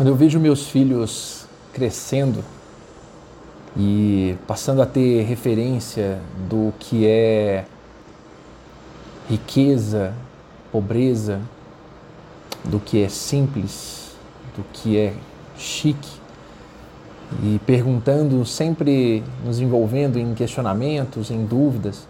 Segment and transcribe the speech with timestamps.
[0.00, 2.42] Quando eu vejo meus filhos crescendo
[3.76, 7.66] e passando a ter referência do que é
[9.28, 10.14] riqueza,
[10.72, 11.38] pobreza,
[12.64, 14.12] do que é simples,
[14.56, 15.12] do que é
[15.58, 16.18] chique,
[17.42, 22.08] e perguntando, sempre nos envolvendo em questionamentos, em dúvidas,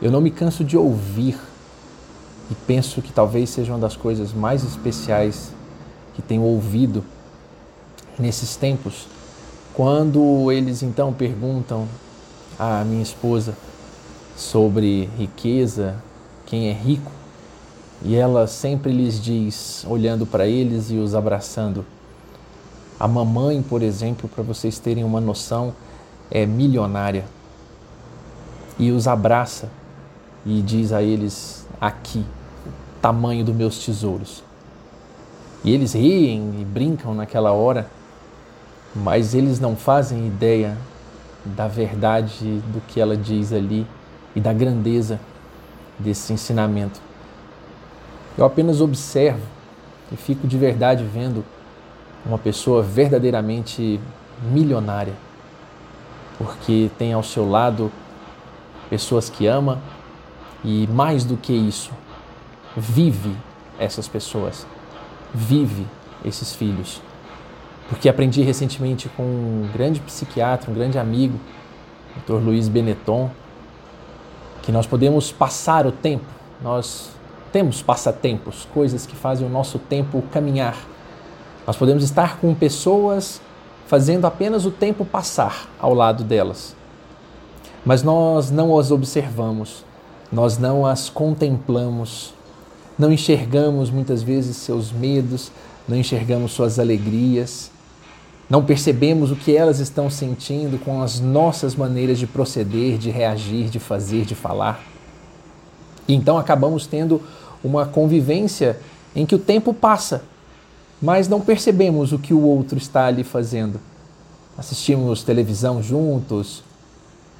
[0.00, 1.36] eu não me canso de ouvir
[2.48, 5.52] e penso que talvez seja uma das coisas mais especiais
[6.14, 7.04] que tenho ouvido
[8.18, 9.06] nesses tempos,
[9.74, 11.88] quando eles então perguntam
[12.58, 13.56] à minha esposa
[14.36, 15.96] sobre riqueza,
[16.46, 17.10] quem é rico,
[18.04, 21.84] e ela sempre lhes diz, olhando para eles e os abraçando,
[22.98, 25.74] a mamãe, por exemplo, para vocês terem uma noção,
[26.30, 27.24] é milionária
[28.78, 29.68] e os abraça
[30.44, 32.24] e diz a eles: aqui,
[33.00, 34.42] tamanho dos meus tesouros.
[35.64, 37.88] E eles riem e brincam naquela hora,
[38.94, 40.76] mas eles não fazem ideia
[41.44, 43.86] da verdade do que ela diz ali
[44.34, 45.20] e da grandeza
[45.98, 47.00] desse ensinamento.
[48.36, 49.46] Eu apenas observo
[50.10, 51.44] e fico de verdade vendo
[52.26, 54.00] uma pessoa verdadeiramente
[54.50, 55.14] milionária,
[56.38, 57.90] porque tem ao seu lado
[58.90, 59.80] pessoas que ama
[60.64, 61.92] e mais do que isso,
[62.76, 63.36] vive
[63.78, 64.66] essas pessoas
[65.34, 65.86] vive
[66.24, 67.00] esses filhos.
[67.88, 71.38] Porque aprendi recentemente com um grande psiquiatra, um grande amigo,
[72.16, 72.42] o Dr.
[72.42, 73.30] Luiz Benetton,
[74.62, 76.24] que nós podemos passar o tempo,
[76.62, 77.10] nós
[77.52, 80.76] temos passatempos, coisas que fazem o nosso tempo caminhar.
[81.66, 83.40] Nós podemos estar com pessoas
[83.86, 86.74] fazendo apenas o tempo passar ao lado delas.
[87.84, 89.84] Mas nós não as observamos,
[90.30, 92.32] nós não as contemplamos,
[92.98, 95.50] não enxergamos muitas vezes seus medos,
[95.88, 97.70] não enxergamos suas alegrias,
[98.48, 103.70] não percebemos o que elas estão sentindo com as nossas maneiras de proceder, de reagir,
[103.70, 104.82] de fazer, de falar.
[106.06, 107.22] E então acabamos tendo
[107.64, 108.78] uma convivência
[109.14, 110.22] em que o tempo passa,
[111.00, 113.80] mas não percebemos o que o outro está ali fazendo.
[114.56, 116.62] Assistimos televisão juntos,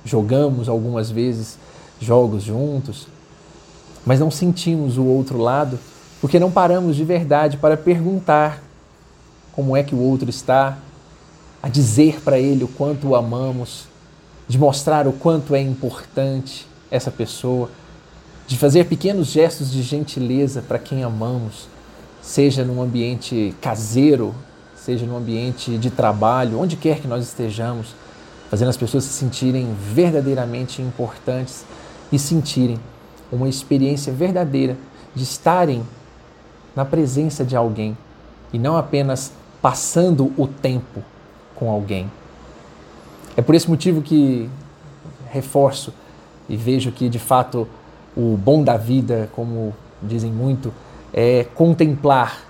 [0.05, 1.59] jogamos algumas vezes
[2.01, 3.07] jogos juntos,
[4.05, 5.79] mas não sentimos o outro lado
[6.23, 8.63] porque não paramos de verdade para perguntar
[9.53, 10.79] como é que o outro está,
[11.61, 13.87] a dizer para ele o quanto o amamos,
[14.47, 17.71] de mostrar o quanto é importante essa pessoa,
[18.47, 21.69] de fazer pequenos gestos de gentileza para quem amamos,
[22.21, 24.33] seja num ambiente caseiro,
[24.77, 27.97] seja num ambiente de trabalho, onde quer que nós estejamos,
[28.49, 31.65] fazendo as pessoas se sentirem verdadeiramente importantes
[32.13, 32.79] e sentirem
[33.33, 34.77] uma experiência verdadeira
[35.15, 35.83] de estarem
[36.77, 37.97] na presença de alguém
[38.53, 41.03] e não apenas passando o tempo
[41.55, 42.11] com alguém.
[43.37, 44.49] É por esse motivo que
[45.31, 45.93] reforço
[46.49, 47.67] e vejo que de fato
[48.17, 50.73] o bom da vida, como dizem muito,
[51.13, 52.43] é contemplar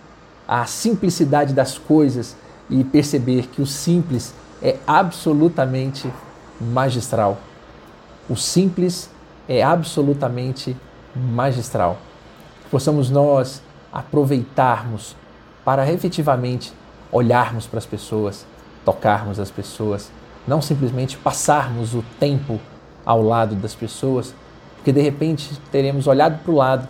[0.47, 2.37] a simplicidade das coisas
[2.69, 6.11] e perceber que o simples é absolutamente
[6.61, 7.39] magistral.
[8.29, 9.09] O simples
[9.49, 10.77] é absolutamente
[11.15, 11.99] magistral.
[12.71, 15.15] Possamos nós aproveitarmos
[15.65, 16.73] para efetivamente
[17.11, 18.47] olharmos para as pessoas,
[18.85, 20.11] tocarmos as pessoas,
[20.47, 22.59] não simplesmente passarmos o tempo
[23.05, 24.35] ao lado das pessoas,
[24.77, 26.89] porque de repente teremos olhado para o lado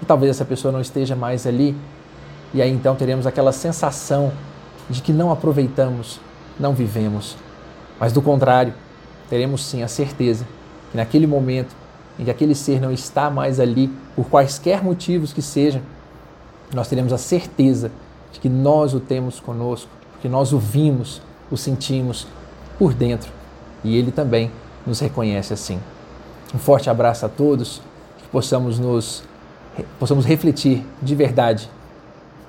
[0.00, 1.76] e talvez essa pessoa não esteja mais ali,
[2.52, 4.32] e aí então teremos aquela sensação
[4.90, 6.20] de que não aproveitamos,
[6.60, 7.36] não vivemos.
[7.98, 8.74] Mas do contrário,
[9.30, 10.46] teremos sim a certeza
[10.92, 11.74] que naquele momento
[12.18, 15.82] em que aquele ser não está mais ali, por quaisquer motivos que sejam,
[16.72, 17.90] nós teremos a certeza
[18.30, 21.20] de que nós o temos conosco, que nós o vimos,
[21.50, 22.26] o sentimos
[22.78, 23.30] por dentro
[23.82, 24.50] e ele também
[24.86, 25.80] nos reconhece assim.
[26.54, 27.80] Um forte abraço a todos,
[28.18, 29.24] que possamos nos
[29.98, 31.70] possamos refletir de verdade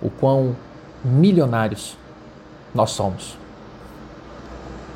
[0.02, 0.56] o quão
[1.04, 1.98] milionários
[2.76, 3.38] nós somos.